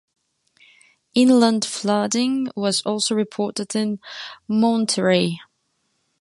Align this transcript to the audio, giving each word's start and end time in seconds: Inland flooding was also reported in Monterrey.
Inland 1.13 1.63
flooding 1.63 2.47
was 2.55 2.81
also 2.81 3.13
reported 3.13 3.75
in 3.75 3.99
Monterrey. 4.49 5.35